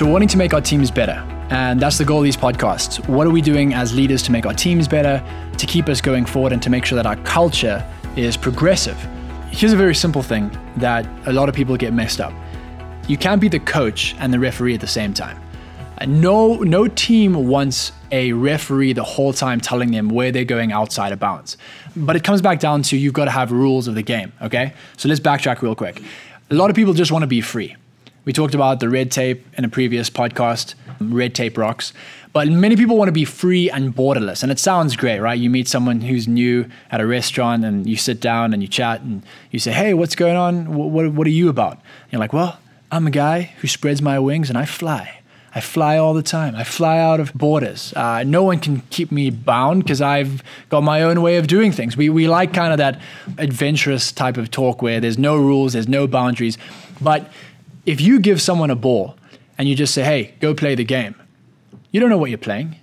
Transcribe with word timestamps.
So, 0.00 0.06
we're 0.06 0.12
wanting 0.12 0.28
to 0.28 0.38
make 0.38 0.54
our 0.54 0.62
teams 0.62 0.90
better. 0.90 1.22
And 1.50 1.78
that's 1.78 1.98
the 1.98 2.06
goal 2.06 2.20
of 2.20 2.24
these 2.24 2.34
podcasts. 2.34 3.06
What 3.06 3.26
are 3.26 3.30
we 3.30 3.42
doing 3.42 3.74
as 3.74 3.94
leaders 3.94 4.22
to 4.22 4.32
make 4.32 4.46
our 4.46 4.54
teams 4.54 4.88
better, 4.88 5.22
to 5.58 5.66
keep 5.66 5.90
us 5.90 6.00
going 6.00 6.24
forward, 6.24 6.54
and 6.54 6.62
to 6.62 6.70
make 6.70 6.86
sure 6.86 6.96
that 6.96 7.04
our 7.04 7.16
culture 7.16 7.86
is 8.16 8.34
progressive? 8.34 8.96
Here's 9.50 9.74
a 9.74 9.76
very 9.76 9.94
simple 9.94 10.22
thing 10.22 10.50
that 10.78 11.06
a 11.28 11.34
lot 11.34 11.50
of 11.50 11.54
people 11.54 11.76
get 11.76 11.92
messed 11.92 12.18
up 12.18 12.32
you 13.08 13.18
can't 13.18 13.42
be 13.42 13.48
the 13.48 13.60
coach 13.60 14.14
and 14.20 14.32
the 14.32 14.38
referee 14.38 14.72
at 14.72 14.80
the 14.80 14.86
same 14.86 15.12
time. 15.12 15.38
No, 16.06 16.54
no 16.54 16.88
team 16.88 17.34
wants 17.48 17.92
a 18.10 18.32
referee 18.32 18.94
the 18.94 19.04
whole 19.04 19.34
time 19.34 19.60
telling 19.60 19.90
them 19.90 20.08
where 20.08 20.32
they're 20.32 20.46
going 20.46 20.72
outside 20.72 21.12
of 21.12 21.18
bounds. 21.18 21.58
But 21.94 22.16
it 22.16 22.24
comes 22.24 22.40
back 22.40 22.58
down 22.58 22.80
to 22.84 22.96
you've 22.96 23.12
got 23.12 23.26
to 23.26 23.32
have 23.32 23.52
rules 23.52 23.86
of 23.86 23.96
the 23.96 24.02
game, 24.02 24.32
okay? 24.40 24.72
So 24.96 25.10
let's 25.10 25.20
backtrack 25.20 25.60
real 25.60 25.74
quick. 25.74 26.02
A 26.50 26.54
lot 26.54 26.70
of 26.70 26.76
people 26.76 26.94
just 26.94 27.12
want 27.12 27.22
to 27.22 27.26
be 27.26 27.42
free. 27.42 27.76
We 28.24 28.32
talked 28.32 28.54
about 28.54 28.80
the 28.80 28.88
red 28.88 29.10
tape 29.10 29.46
in 29.56 29.64
a 29.64 29.68
previous 29.68 30.10
podcast, 30.10 30.74
red 31.00 31.34
tape 31.34 31.56
rocks. 31.56 31.92
But 32.32 32.48
many 32.48 32.76
people 32.76 32.96
want 32.96 33.08
to 33.08 33.12
be 33.12 33.24
free 33.24 33.70
and 33.70 33.94
borderless. 33.94 34.42
And 34.42 34.52
it 34.52 34.58
sounds 34.58 34.94
great, 34.94 35.18
right? 35.18 35.38
You 35.38 35.50
meet 35.50 35.66
someone 35.66 36.00
who's 36.00 36.28
new 36.28 36.68
at 36.90 37.00
a 37.00 37.06
restaurant 37.06 37.64
and 37.64 37.88
you 37.88 37.96
sit 37.96 38.20
down 38.20 38.52
and 38.52 38.62
you 38.62 38.68
chat 38.68 39.00
and 39.00 39.22
you 39.50 39.58
say, 39.58 39.72
Hey, 39.72 39.94
what's 39.94 40.14
going 40.14 40.36
on? 40.36 40.74
What, 40.74 40.90
what, 40.90 41.12
what 41.12 41.26
are 41.26 41.30
you 41.30 41.48
about? 41.48 41.72
And 41.72 42.12
you're 42.12 42.20
like, 42.20 42.32
Well, 42.32 42.58
I'm 42.92 43.06
a 43.06 43.10
guy 43.10 43.54
who 43.60 43.68
spreads 43.68 44.00
my 44.00 44.18
wings 44.18 44.48
and 44.48 44.58
I 44.58 44.64
fly. 44.64 45.20
I 45.52 45.60
fly 45.60 45.96
all 45.96 46.14
the 46.14 46.22
time. 46.22 46.54
I 46.54 46.62
fly 46.62 46.98
out 46.98 47.18
of 47.18 47.34
borders. 47.34 47.92
Uh, 47.96 48.22
no 48.22 48.44
one 48.44 48.60
can 48.60 48.82
keep 48.90 49.10
me 49.10 49.30
bound 49.30 49.82
because 49.82 50.00
I've 50.00 50.44
got 50.68 50.84
my 50.84 51.02
own 51.02 51.22
way 51.22 51.38
of 51.38 51.48
doing 51.48 51.72
things. 51.72 51.96
We, 51.96 52.08
we 52.08 52.28
like 52.28 52.54
kind 52.54 52.72
of 52.72 52.78
that 52.78 53.00
adventurous 53.36 54.12
type 54.12 54.36
of 54.36 54.52
talk 54.52 54.80
where 54.80 55.00
there's 55.00 55.18
no 55.18 55.36
rules, 55.36 55.72
there's 55.72 55.88
no 55.88 56.06
boundaries. 56.06 56.56
But 57.00 57.32
if 57.86 58.00
you 58.00 58.20
give 58.20 58.40
someone 58.40 58.70
a 58.70 58.76
ball 58.76 59.16
and 59.58 59.68
you 59.68 59.74
just 59.74 59.94
say, 59.94 60.02
hey, 60.02 60.34
go 60.40 60.54
play 60.54 60.74
the 60.74 60.84
game, 60.84 61.14
you 61.90 62.00
don't 62.00 62.10
know 62.10 62.18
what 62.18 62.30
you're 62.30 62.38
playing. 62.38 62.76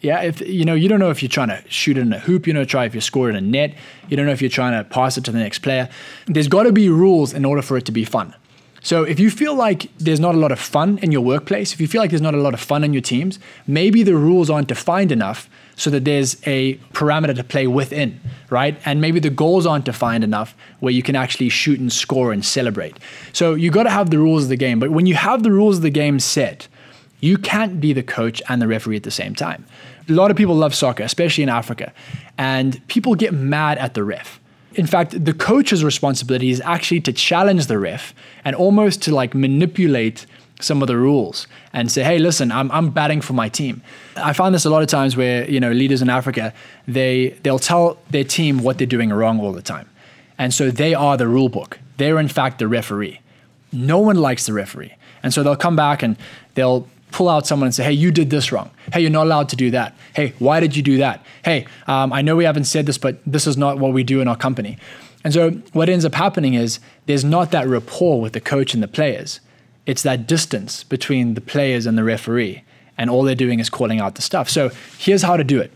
Yeah, 0.00 0.22
if 0.22 0.40
you 0.40 0.64
know, 0.64 0.74
you 0.74 0.88
don't 0.88 0.98
know 0.98 1.10
if 1.10 1.22
you're 1.22 1.28
trying 1.28 1.48
to 1.48 1.62
shoot 1.68 1.98
it 1.98 2.00
in 2.00 2.12
a 2.12 2.18
hoop, 2.18 2.46
you 2.46 2.54
don't 2.54 2.66
try 2.66 2.86
if 2.86 2.94
you're 2.94 3.02
scoring 3.02 3.36
a 3.36 3.40
net, 3.40 3.74
you 4.08 4.16
don't 4.16 4.24
know 4.24 4.32
if 4.32 4.40
you're 4.40 4.50
trying 4.50 4.72
to 4.72 4.88
pass 4.88 5.18
it 5.18 5.24
to 5.24 5.30
the 5.30 5.38
next 5.38 5.58
player. 5.58 5.90
There's 6.26 6.48
got 6.48 6.62
to 6.62 6.72
be 6.72 6.88
rules 6.88 7.34
in 7.34 7.44
order 7.44 7.60
for 7.60 7.76
it 7.76 7.84
to 7.84 7.92
be 7.92 8.04
fun. 8.04 8.34
So 8.82 9.04
if 9.04 9.20
you 9.20 9.30
feel 9.30 9.54
like 9.54 9.90
there's 9.98 10.20
not 10.20 10.34
a 10.34 10.38
lot 10.38 10.52
of 10.52 10.58
fun 10.58 10.98
in 10.98 11.12
your 11.12 11.20
workplace, 11.20 11.72
if 11.72 11.80
you 11.80 11.86
feel 11.86 12.00
like 12.00 12.10
there's 12.10 12.22
not 12.22 12.34
a 12.34 12.40
lot 12.40 12.54
of 12.54 12.60
fun 12.60 12.82
in 12.82 12.92
your 12.92 13.02
teams, 13.02 13.38
maybe 13.66 14.02
the 14.02 14.16
rules 14.16 14.48
aren't 14.48 14.68
defined 14.68 15.12
enough 15.12 15.50
so 15.76 15.90
that 15.90 16.04
there's 16.04 16.36
a 16.46 16.74
parameter 16.92 17.34
to 17.34 17.44
play 17.44 17.66
within, 17.66 18.20
right? 18.48 18.78
And 18.84 19.00
maybe 19.00 19.20
the 19.20 19.30
goals 19.30 19.66
aren't 19.66 19.84
defined 19.84 20.24
enough 20.24 20.54
where 20.80 20.92
you 20.92 21.02
can 21.02 21.14
actually 21.14 21.50
shoot 21.50 21.78
and 21.78 21.92
score 21.92 22.32
and 22.32 22.44
celebrate. 22.44 22.98
So 23.32 23.54
you 23.54 23.70
got 23.70 23.84
to 23.84 23.90
have 23.90 24.10
the 24.10 24.18
rules 24.18 24.44
of 24.44 24.48
the 24.48 24.56
game, 24.56 24.78
but 24.78 24.90
when 24.90 25.06
you 25.06 25.14
have 25.14 25.42
the 25.42 25.52
rules 25.52 25.76
of 25.76 25.82
the 25.82 25.90
game 25.90 26.18
set, 26.18 26.66
you 27.20 27.36
can't 27.36 27.80
be 27.80 27.92
the 27.92 28.02
coach 28.02 28.40
and 28.48 28.62
the 28.62 28.66
referee 28.66 28.96
at 28.96 29.02
the 29.02 29.10
same 29.10 29.34
time. 29.34 29.66
A 30.08 30.12
lot 30.12 30.30
of 30.30 30.36
people 30.36 30.54
love 30.54 30.74
soccer, 30.74 31.02
especially 31.02 31.42
in 31.42 31.50
Africa, 31.50 31.92
and 32.38 32.86
people 32.88 33.14
get 33.14 33.34
mad 33.34 33.76
at 33.78 33.92
the 33.92 34.02
ref 34.02 34.39
in 34.80 34.86
fact, 34.86 35.22
the 35.26 35.34
coach's 35.34 35.84
responsibility 35.84 36.48
is 36.48 36.62
actually 36.62 37.02
to 37.02 37.12
challenge 37.12 37.66
the 37.66 37.78
ref 37.78 38.14
and 38.46 38.56
almost 38.56 39.02
to 39.02 39.14
like 39.14 39.34
manipulate 39.34 40.24
some 40.58 40.80
of 40.80 40.88
the 40.88 40.96
rules 40.96 41.46
and 41.74 41.92
say, 41.92 42.02
hey, 42.02 42.18
listen, 42.18 42.50
I'm, 42.50 42.70
I'm 42.72 42.88
batting 42.88 43.20
for 43.20 43.34
my 43.34 43.50
team. 43.50 43.82
I 44.16 44.32
find 44.32 44.54
this 44.54 44.64
a 44.64 44.70
lot 44.70 44.82
of 44.82 44.88
times 44.88 45.18
where, 45.18 45.46
you 45.50 45.60
know, 45.60 45.70
leaders 45.70 46.00
in 46.00 46.08
Africa, 46.08 46.54
they, 46.88 47.36
they'll 47.42 47.58
tell 47.58 47.98
their 48.08 48.24
team 48.24 48.62
what 48.62 48.78
they're 48.78 48.86
doing 48.86 49.10
wrong 49.10 49.38
all 49.38 49.52
the 49.52 49.60
time. 49.60 49.86
And 50.38 50.54
so 50.54 50.70
they 50.70 50.94
are 50.94 51.18
the 51.18 51.28
rule 51.28 51.50
book. 51.50 51.78
They're 51.98 52.18
in 52.18 52.28
fact 52.28 52.58
the 52.58 52.66
referee. 52.66 53.20
No 53.72 53.98
one 53.98 54.16
likes 54.16 54.46
the 54.46 54.54
referee. 54.54 54.94
And 55.22 55.34
so 55.34 55.42
they'll 55.42 55.56
come 55.56 55.76
back 55.76 56.02
and 56.02 56.16
they'll 56.54 56.88
pull 57.12 57.28
out 57.28 57.46
someone 57.46 57.66
and 57.66 57.74
say, 57.74 57.84
hey, 57.84 57.92
you 57.92 58.10
did 58.10 58.30
this 58.30 58.52
wrong. 58.52 58.70
Hey, 58.92 59.00
you're 59.00 59.10
not 59.10 59.26
allowed 59.26 59.48
to 59.50 59.56
do 59.56 59.70
that. 59.72 59.96
Hey, 60.14 60.34
why 60.38 60.60
did 60.60 60.76
you 60.76 60.82
do 60.82 60.98
that? 60.98 61.24
Hey, 61.44 61.66
um, 61.86 62.12
I 62.12 62.22
know 62.22 62.36
we 62.36 62.44
haven't 62.44 62.64
said 62.64 62.86
this, 62.86 62.98
but 62.98 63.18
this 63.26 63.46
is 63.46 63.56
not 63.56 63.78
what 63.78 63.92
we 63.92 64.02
do 64.02 64.20
in 64.20 64.28
our 64.28 64.36
company. 64.36 64.78
And 65.24 65.34
so 65.34 65.50
what 65.72 65.88
ends 65.88 66.04
up 66.04 66.14
happening 66.14 66.54
is 66.54 66.80
there's 67.06 67.24
not 67.24 67.50
that 67.50 67.66
rapport 67.66 68.20
with 68.20 68.32
the 68.32 68.40
coach 68.40 68.74
and 68.74 68.82
the 68.82 68.88
players. 68.88 69.40
It's 69.86 70.02
that 70.02 70.26
distance 70.26 70.84
between 70.84 71.34
the 71.34 71.40
players 71.40 71.86
and 71.86 71.98
the 71.98 72.04
referee. 72.04 72.62
And 72.96 73.10
all 73.10 73.22
they're 73.22 73.34
doing 73.34 73.60
is 73.60 73.70
calling 73.70 74.00
out 74.00 74.14
the 74.14 74.22
stuff. 74.22 74.48
So 74.48 74.70
here's 74.98 75.22
how 75.22 75.36
to 75.36 75.44
do 75.44 75.60
it 75.60 75.72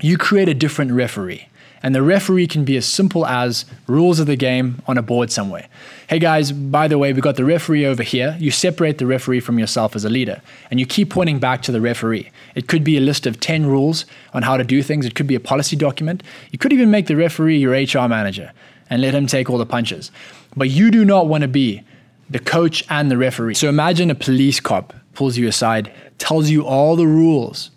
you 0.00 0.18
create 0.18 0.48
a 0.48 0.54
different 0.54 0.92
referee. 0.92 1.48
And 1.84 1.94
the 1.94 2.02
referee 2.02 2.46
can 2.46 2.64
be 2.64 2.78
as 2.78 2.86
simple 2.86 3.26
as 3.26 3.66
rules 3.86 4.18
of 4.18 4.26
the 4.26 4.36
game 4.36 4.80
on 4.86 4.96
a 4.96 5.02
board 5.02 5.30
somewhere. 5.30 5.68
Hey 6.08 6.18
guys, 6.18 6.50
by 6.50 6.88
the 6.88 6.96
way, 6.96 7.12
we've 7.12 7.22
got 7.22 7.36
the 7.36 7.44
referee 7.44 7.84
over 7.84 8.02
here. 8.02 8.38
You 8.40 8.50
separate 8.50 8.96
the 8.96 9.04
referee 9.04 9.40
from 9.40 9.58
yourself 9.58 9.94
as 9.94 10.02
a 10.02 10.08
leader 10.08 10.40
and 10.70 10.80
you 10.80 10.86
keep 10.86 11.10
pointing 11.10 11.38
back 11.38 11.60
to 11.64 11.72
the 11.72 11.82
referee. 11.82 12.30
It 12.54 12.68
could 12.68 12.84
be 12.84 12.96
a 12.96 13.02
list 13.02 13.26
of 13.26 13.38
10 13.38 13.66
rules 13.66 14.06
on 14.32 14.44
how 14.44 14.56
to 14.56 14.64
do 14.64 14.82
things, 14.82 15.04
it 15.04 15.14
could 15.14 15.26
be 15.26 15.34
a 15.34 15.40
policy 15.40 15.76
document. 15.76 16.22
You 16.50 16.58
could 16.58 16.72
even 16.72 16.90
make 16.90 17.06
the 17.06 17.16
referee 17.16 17.58
your 17.58 17.72
HR 17.72 18.08
manager 18.08 18.52
and 18.88 19.02
let 19.02 19.14
him 19.14 19.26
take 19.26 19.50
all 19.50 19.58
the 19.58 19.66
punches. 19.66 20.10
But 20.56 20.70
you 20.70 20.90
do 20.90 21.04
not 21.04 21.26
want 21.26 21.42
to 21.42 21.48
be 21.48 21.82
the 22.30 22.38
coach 22.38 22.82
and 22.88 23.10
the 23.10 23.18
referee. 23.18 23.54
So 23.54 23.68
imagine 23.68 24.10
a 24.10 24.14
police 24.14 24.58
cop 24.58 24.94
pulls 25.12 25.36
you 25.36 25.48
aside, 25.48 25.92
tells 26.16 26.48
you 26.48 26.64
all 26.64 26.96
the 26.96 27.06
rules, 27.06 27.70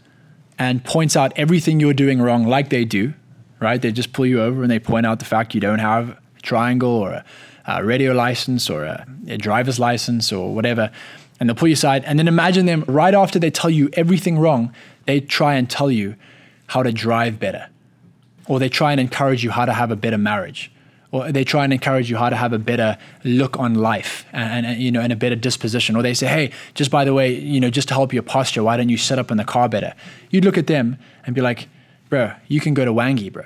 and 0.57 0.81
points 0.85 1.17
out 1.17 1.33
everything 1.35 1.81
you're 1.81 1.93
doing 1.93 2.21
wrong, 2.21 2.47
like 2.47 2.69
they 2.69 2.85
do, 2.85 3.13
right? 3.59 3.81
They 3.81 3.91
just 3.91 4.13
pull 4.13 4.25
you 4.25 4.41
over 4.41 4.61
and 4.61 4.71
they 4.71 4.79
point 4.79 5.05
out 5.05 5.19
the 5.19 5.25
fact 5.25 5.55
you 5.55 5.61
don't 5.61 5.79
have 5.79 6.09
a 6.09 6.41
triangle 6.41 6.89
or 6.89 7.11
a, 7.11 7.25
a 7.65 7.83
radio 7.83 8.13
license 8.13 8.69
or 8.69 8.83
a, 8.83 9.05
a 9.27 9.37
driver's 9.37 9.79
license 9.79 10.31
or 10.31 10.53
whatever. 10.53 10.91
And 11.39 11.49
they'll 11.49 11.55
pull 11.55 11.67
you 11.67 11.73
aside. 11.73 12.03
And 12.05 12.17
then 12.17 12.27
imagine 12.27 12.65
them 12.65 12.83
right 12.87 13.13
after 13.13 13.39
they 13.39 13.51
tell 13.51 13.69
you 13.69 13.89
everything 13.93 14.39
wrong, 14.39 14.73
they 15.05 15.19
try 15.19 15.55
and 15.55 15.69
tell 15.69 15.91
you 15.91 16.15
how 16.67 16.83
to 16.83 16.91
drive 16.91 17.39
better. 17.39 17.69
Or 18.47 18.59
they 18.59 18.69
try 18.69 18.91
and 18.91 18.99
encourage 18.99 19.43
you 19.43 19.51
how 19.51 19.65
to 19.65 19.73
have 19.73 19.91
a 19.91 19.95
better 19.95 20.17
marriage. 20.17 20.71
Or 21.11 21.31
they 21.31 21.43
try 21.43 21.63
and 21.63 21.71
encourage 21.71 22.09
you 22.09 22.17
how 22.17 22.29
to 22.29 22.35
have 22.35 22.53
a 22.53 22.59
better 22.59 22.97
look 23.23 23.57
on 23.57 23.75
life 23.75 24.25
and, 24.33 24.65
and, 24.65 24.81
you 24.81 24.91
know 24.91 24.99
and 24.99 25.13
a 25.13 25.15
better 25.15 25.35
disposition. 25.35 25.95
Or 25.95 26.01
they 26.01 26.13
say, 26.13 26.27
hey, 26.27 26.51
just 26.73 26.91
by 26.91 27.05
the 27.05 27.13
way, 27.13 27.33
you 27.33 27.59
know, 27.59 27.69
just 27.69 27.87
to 27.89 27.93
help 27.93 28.13
your 28.13 28.23
posture, 28.23 28.63
why 28.63 28.77
don't 28.77 28.89
you 28.89 28.97
sit 28.97 29.17
up 29.17 29.31
in 29.31 29.37
the 29.37 29.45
car 29.45 29.69
better? 29.69 29.93
You'd 30.31 30.43
look 30.43 30.57
at 30.57 30.67
them 30.67 30.97
and 31.25 31.33
be 31.33 31.41
like, 31.41 31.69
bro, 32.09 32.33
you 32.47 32.59
can 32.59 32.73
go 32.73 32.85
to 32.85 32.93
Wangi, 32.93 33.31
bro. 33.31 33.43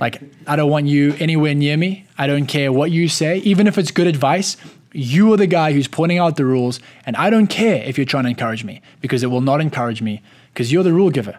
Like, 0.00 0.20
I 0.46 0.56
don't 0.56 0.70
want 0.70 0.86
you 0.86 1.14
anywhere 1.18 1.54
near 1.54 1.76
me. 1.76 2.06
I 2.18 2.26
don't 2.26 2.46
care 2.46 2.72
what 2.72 2.90
you 2.90 3.08
say. 3.08 3.38
Even 3.38 3.66
if 3.66 3.78
it's 3.78 3.90
good 3.90 4.06
advice, 4.06 4.56
you 4.92 5.32
are 5.32 5.36
the 5.36 5.46
guy 5.46 5.72
who's 5.72 5.88
pointing 5.88 6.18
out 6.18 6.36
the 6.36 6.44
rules. 6.44 6.80
And 7.04 7.16
I 7.16 7.30
don't 7.30 7.46
care 7.46 7.82
if 7.84 7.96
you're 7.96 8.04
trying 8.04 8.24
to 8.24 8.30
encourage 8.30 8.64
me 8.64 8.82
because 9.00 9.22
it 9.22 9.28
will 9.28 9.40
not 9.40 9.60
encourage 9.60 10.02
me 10.02 10.22
because 10.52 10.72
you're 10.72 10.82
the 10.82 10.92
rule 10.92 11.10
giver. 11.10 11.38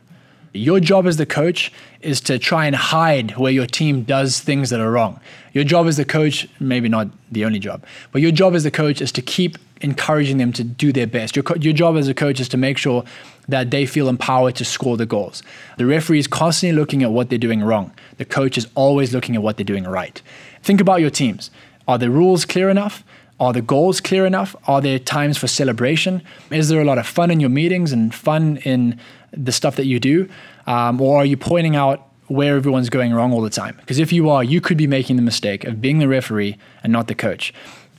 Your 0.53 0.79
job 0.79 1.05
as 1.05 1.17
the 1.17 1.25
coach 1.25 1.71
is 2.01 2.21
to 2.21 2.39
try 2.39 2.65
and 2.65 2.75
hide 2.75 3.37
where 3.37 3.51
your 3.51 3.65
team 3.65 4.03
does 4.03 4.39
things 4.39 4.69
that 4.69 4.79
are 4.79 4.91
wrong. 4.91 5.19
Your 5.53 5.63
job 5.63 5.87
as 5.87 5.97
the 5.97 6.05
coach, 6.05 6.47
maybe 6.59 6.89
not 6.89 7.07
the 7.31 7.45
only 7.45 7.59
job, 7.59 7.83
but 8.11 8.21
your 8.21 8.31
job 8.31 8.55
as 8.55 8.63
the 8.63 8.71
coach 8.71 9.01
is 9.01 9.11
to 9.13 9.21
keep 9.21 9.57
encouraging 9.81 10.37
them 10.37 10.51
to 10.53 10.63
do 10.63 10.91
their 10.91 11.07
best. 11.07 11.35
Your, 11.35 11.43
co- 11.43 11.55
your 11.55 11.73
job 11.73 11.97
as 11.97 12.07
a 12.07 12.13
coach 12.13 12.39
is 12.39 12.49
to 12.49 12.57
make 12.57 12.77
sure 12.77 13.03
that 13.47 13.71
they 13.71 13.85
feel 13.85 14.09
empowered 14.09 14.55
to 14.55 14.65
score 14.65 14.97
the 14.97 15.05
goals. 15.05 15.43
The 15.77 15.85
referee 15.85 16.19
is 16.19 16.27
constantly 16.27 16.77
looking 16.77 17.03
at 17.03 17.11
what 17.11 17.29
they're 17.29 17.37
doing 17.39 17.63
wrong. 17.63 17.91
The 18.17 18.25
coach 18.25 18.57
is 18.57 18.67
always 18.75 19.13
looking 19.13 19.35
at 19.35 19.41
what 19.41 19.57
they're 19.57 19.63
doing 19.63 19.85
right. 19.85 20.21
Think 20.63 20.81
about 20.81 21.01
your 21.01 21.09
teams. 21.09 21.51
Are 21.87 21.97
the 21.97 22.09
rules 22.09 22.45
clear 22.45 22.69
enough? 22.69 23.03
Are 23.39 23.53
the 23.53 23.61
goals 23.61 24.01
clear 24.01 24.25
enough? 24.25 24.55
Are 24.67 24.81
there 24.81 24.97
times 24.97 25.37
for 25.37 25.47
celebration? 25.47 26.23
Is 26.49 26.69
there 26.69 26.81
a 26.81 26.85
lot 26.85 26.97
of 26.97 27.05
fun 27.05 27.29
in 27.29 27.39
your 27.39 27.51
meetings 27.51 27.91
and 27.91 28.13
fun 28.13 28.57
in 28.57 28.99
the 29.45 29.51
stuff 29.51 29.75
that 29.75 29.85
you 29.85 29.99
do? 29.99 30.27
Um, 30.65 30.99
or 31.01 31.17
are 31.17 31.25
you 31.25 31.37
pointing 31.37 31.75
out 31.75 32.07
where 32.27 32.57
everyone's 32.57 32.89
going 32.89 33.13
wrong 33.13 33.31
all 33.31 33.41
the 33.41 33.49
time? 33.49 33.75
Because 33.77 33.99
if 33.99 34.11
you 34.11 34.29
are, 34.29 34.43
you 34.43 34.59
could 34.61 34.77
be 34.77 34.87
making 34.87 35.15
the 35.15 35.21
mistake 35.21 35.63
of 35.63 35.81
being 35.81 35.99
the 35.99 36.07
referee 36.07 36.57
and 36.83 36.91
not 36.91 37.07
the 37.07 37.15
coach. 37.15 37.53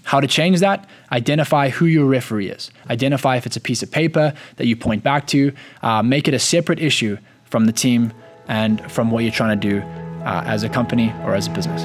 How 0.05 0.21
to 0.21 0.27
change 0.27 0.61
that? 0.61 0.89
Identify 1.13 1.69
who 1.69 1.85
your 1.85 2.07
referee 2.07 2.49
is. 2.49 2.71
Identify 2.89 3.37
if 3.37 3.45
it's 3.45 3.57
a 3.57 3.61
piece 3.61 3.83
of 3.83 3.91
paper 3.91 4.33
that 4.57 4.67
you 4.67 4.75
point 4.75 5.03
back 5.03 5.27
to. 5.29 5.53
Uh, 5.83 6.03
make 6.03 6.29
it 6.29 6.35
a 6.35 6.39
separate 6.39 6.79
issue 6.79 7.19
from 7.45 7.67
the 7.67 7.73
team 7.73 8.13
and 8.47 8.81
from 8.91 9.11
what 9.11 9.23
you're 9.23 9.33
trying 9.33 9.61
to 9.61 9.69
do 9.69 9.81
uh, 10.25 10.43
as 10.47 10.63
a 10.63 10.69
company 10.69 11.13
or 11.25 11.35
as 11.35 11.47
a 11.47 11.51
business. 11.51 11.83